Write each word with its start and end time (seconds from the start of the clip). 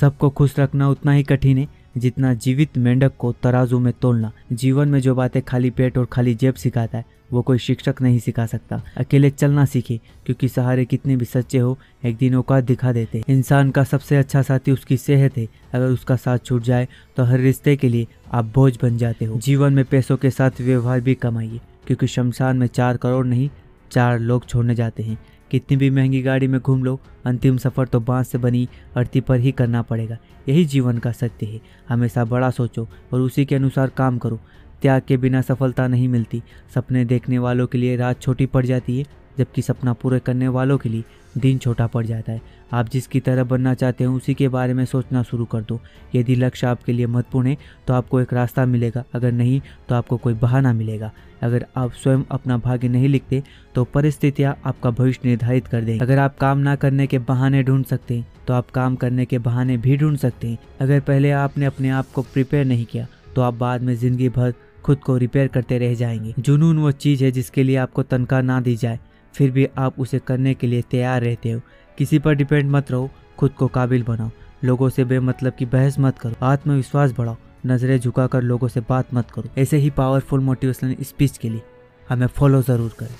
सबको 0.00 0.30
खुश 0.30 0.58
रखना 0.58 0.88
उतना 0.88 1.12
ही 1.12 1.22
कठिन 1.22 1.58
है, 1.58 1.68
जितना 1.96 2.32
जीवित 2.34 2.78
मेंढक 2.78 3.12
को 3.18 3.32
तराजू 3.42 3.78
में 3.78 3.92
तोलना। 3.92 4.32
जीवन 4.52 4.88
में 4.88 5.00
जो 5.00 5.14
बातें 5.14 5.42
खाली 5.42 5.70
पेट 5.70 5.98
और 5.98 6.06
खाली 6.06 6.34
जेब 6.34 6.54
सिखाता 6.54 6.98
है, 6.98 7.04
वो 7.32 7.42
कोई 7.42 7.58
शिक्षक 7.58 8.00
नहीं 8.02 8.18
सिखा 8.18 8.46
सकता। 8.46 8.80
अकेले 8.96 9.30
चलना 9.30 9.64
सीखे, 9.64 10.00
क्योंकि 10.26 10.48
सहारे 10.48 10.84
कितने 10.84 11.16
भी 11.16 11.24
सच्चे 11.24 11.58
हो, 11.58 11.78
एक 12.04 12.16
दिन 12.16 12.34
औकात 12.34 12.64
दिखा 12.64 12.92
देते। 12.92 13.22
इंसान 13.28 13.70
का 13.70 13.84
सबसे 13.84 14.16
अच्छा 14.16 14.42
साथी 14.42 14.72
उसकी 14.72 14.96
सेहत 14.96 15.36
है। 15.36 15.46
अगर 15.74 15.86
उसका 15.86 16.16
साथ 16.16 16.38
छूट 16.38 16.62
जाए 16.62 16.88
तो 17.16 17.24
हर 17.24 17.38
रिश्ते 17.40 17.76
के 17.76 17.88
लिए 17.88 18.06
आप 18.32 18.52
बोझ 18.54 18.76
बन 18.82 18.96
जाते 18.98 19.24
हो। 19.24 19.38
जीवन 19.38 19.72
में 19.72 19.84
पैसों 19.84 20.16
के 20.16 20.30
साथ 20.30 20.60
व्यवहार 20.60 21.00
भी 21.00 21.14
कमाइए, 21.16 21.60
क्योंकि 21.86 22.06
शमशान 22.06 22.56
में 22.56 22.66
चार 22.66 22.96
करोड़ 22.96 23.26
नहीं 23.26 23.48
चार 23.94 24.18
लोग 24.18 24.46
छोड़ने 24.46 24.74
जाते 24.74 25.02
हैं। 25.02 25.18
कितनी 25.50 25.76
भी 25.76 25.90
महँगी 25.90 26.22
गाड़ी 26.22 26.48
में 26.48 26.60
घूम 26.60 26.84
लो, 26.84 27.00
अंतिम 27.24 27.56
सफ़र 27.56 27.86
तो 27.86 28.00
बाँस 28.00 28.28
से 28.28 28.38
बनी 28.38 28.68
अर्थी 28.96 29.20
पर 29.20 29.40
ही 29.40 29.52
करना 29.52 29.82
पड़ेगा। 29.82 30.16
यही 30.48 30.64
जीवन 30.64 30.98
का 30.98 31.12
सत्य 31.12 31.46
है। 31.46 31.60
हमेशा 31.88 32.24
बड़ा 32.24 32.50
सोचो 32.50 32.88
और 33.12 33.20
उसी 33.20 33.44
के 33.44 33.54
अनुसार 33.54 33.88
काम 33.88 34.18
करो। 34.18 34.40
त्याग 34.82 35.02
के 35.08 35.16
बिना 35.16 35.40
सफलता 35.40 35.88
नहीं 35.88 36.08
मिलती। 36.08 36.42
सपने 36.74 37.04
देखने 37.04 37.38
वालों 37.38 37.66
के 37.66 37.78
लिए 37.78 37.96
रात 37.96 38.20
छोटी 38.22 38.46
पड़ 38.46 38.66
जाती 38.66 38.98
है। 38.98 39.23
जबकि 39.38 39.62
सपना 39.62 39.92
पूरे 39.92 40.18
करने 40.20 40.48
वालों 40.48 40.78
के 40.78 40.88
लिए 40.88 41.04
दिन 41.36 41.58
छोटा 41.58 41.86
पड़ 41.86 42.04
जाता 42.06 42.32
है। 42.32 42.40
आप 42.72 42.88
जिसकी 42.88 43.20
तरह 43.20 43.44
बनना 43.44 43.72
चाहते 43.74 44.04
हो, 44.04 44.14
उसी 44.14 44.34
के 44.34 44.48
बारे 44.48 44.74
में 44.74 44.84
सोचना 44.84 45.22
शुरू 45.22 45.44
कर 45.44 45.60
दो। 45.62 45.80
यदि 46.14 46.34
लक्ष्य 46.34 46.66
आपके 46.66 46.92
लिए 46.92 47.06
महत्वपूर्ण 47.06 47.48
है 47.48 47.56
तो 47.86 47.94
आपको 47.94 48.20
एक 48.20 48.32
रास्ता 48.32 48.64
मिलेगा। 48.66 49.04
अगर 49.14 49.32
नहीं 49.32 49.60
तो 49.88 49.94
आपको 49.94 50.16
कोई 50.16 50.34
बहाना 50.34 50.72
मिलेगा। 50.72 51.10
अगर 51.42 51.66
आप 51.76 51.92
स्वयं 51.92 52.22
अपना 52.30 52.56
भाग्य 52.58 52.88
नहीं 52.88 53.08
लिखते 53.08 53.42
तो 53.74 53.84
परिस्थितियाँ 53.84 54.56
आपका 54.66 54.90
भविष्य 54.90 55.20
निर्धारित 55.24 55.66
कर 55.66 55.82
दें 55.82 55.98
अगर 55.98 56.18
आप 56.18 56.36
काम 56.38 56.58
ना 56.58 56.74
करने 56.76 57.06
के 57.06 57.18
बहाने 57.20 57.62
ढूंढ 57.62 57.84
सकते 57.84 58.16
हैं 58.16 58.26
तो 58.46 58.54
आप 58.54 58.70
काम 58.70 58.96
करने 58.96 59.24
के 59.24 59.38
बहाने 59.40 59.76
भी 59.76 59.96
ढूंढ 59.96 60.16
सकते 60.18 60.48
हैं। 60.48 60.58
अगर 60.80 61.00
पहले 61.00 61.30
आपने 61.32 61.66
अपने 61.66 61.90
आप 61.90 62.10
को 62.14 62.22
प्रिपेयर 62.24 62.64
नहीं 62.64 62.84
किया 62.84 63.06
तो 63.34 63.42
आप 63.42 63.54
बाद 63.54 63.82
में 63.82 63.94
ज़िंदगी 63.94 64.28
भर 64.28 64.54
खुद 64.84 64.98
को 64.98 65.16
रिपेयर 65.16 65.48
करते 65.48 65.78
रह 65.78 65.94
जाएँगे। 65.94 66.34
जुनून 66.38 66.78
वो 66.78 66.90
चीज़ 66.92 67.24
है 67.24 67.30
जिसके 67.30 67.62
लिए 67.62 67.76
आपको 67.76 68.02
तनख्वाह 68.02 68.42
ना 68.42 68.60
दी 68.60 68.74
जाए। 68.76 68.98
फिर 69.34 69.50
भी 69.50 69.66
आप 69.78 70.00
उसे 70.00 70.18
करने 70.18 70.54
के 70.54 70.66
लिए 70.66 70.82
तैयार 70.82 71.22
रहते 71.22 71.50
हो। 71.50 71.60
किसी 71.98 72.18
पर 72.18 72.34
डिपेंड 72.34 72.70
मत 72.70 72.90
रहो, 72.90 73.10
खुद 73.38 73.50
को 73.50 73.66
काबिल 73.66 74.02
बनाओ। 74.02 74.30
लोगों 74.64 74.88
से 74.88 75.04
बेमतलब 75.04 75.52
की 75.52 75.66
बहस 75.66 75.98
मत 75.98 76.18
करो, 76.18 76.34
आत्मविश्वास 76.42 77.12
बढ़ाओ। 77.18 77.36
नज़रें 77.66 77.98
झुकाकर 77.98 78.42
लोगों 78.42 78.68
से 78.68 78.80
बात 78.80 79.14
मत 79.14 79.30
करो। 79.30 79.48
ऐसे 79.58 79.76
ही 79.76 79.90
पावरफुल 79.90 80.40
मोटिवेशनल 80.40 80.96
स्पीच 81.02 81.38
के 81.38 81.48
लिए 81.48 81.62
हमें 82.08 82.26
फॉलो 82.26 82.62
ज़रूर 82.62 82.90
करें। 82.98 83.14